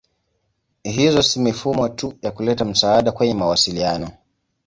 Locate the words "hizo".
0.83-1.21